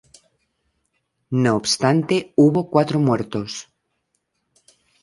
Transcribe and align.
No 1.29 1.55
obstante, 1.55 2.33
hubo 2.35 2.71
cuatro 2.71 2.97
muertos. 2.99 3.67